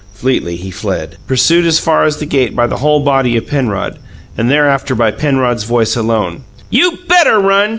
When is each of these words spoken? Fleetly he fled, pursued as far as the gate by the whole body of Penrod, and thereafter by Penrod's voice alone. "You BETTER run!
Fleetly 0.15 0.55
he 0.55 0.71
fled, 0.71 1.17
pursued 1.27 1.63
as 1.63 1.77
far 1.77 2.05
as 2.05 2.17
the 2.17 2.25
gate 2.25 2.55
by 2.55 2.65
the 2.65 2.77
whole 2.77 3.01
body 3.01 3.37
of 3.37 3.45
Penrod, 3.45 3.99
and 4.35 4.49
thereafter 4.49 4.95
by 4.95 5.11
Penrod's 5.11 5.65
voice 5.65 5.95
alone. 5.95 6.43
"You 6.71 6.97
BETTER 7.07 7.37
run! 7.39 7.69